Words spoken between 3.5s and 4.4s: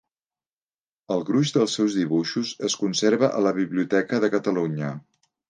Biblioteca de